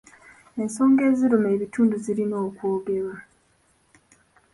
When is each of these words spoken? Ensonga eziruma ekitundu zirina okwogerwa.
Ensonga 0.61 1.01
eziruma 1.11 1.47
ekitundu 1.55 1.95
zirina 2.03 2.35
okwogerwa. 2.47 3.15